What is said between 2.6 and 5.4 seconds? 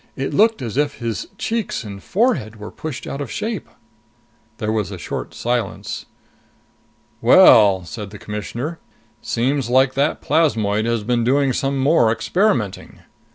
pushed out of shape!" There was a short